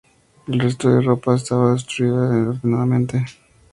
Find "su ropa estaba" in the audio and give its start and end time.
1.03-1.73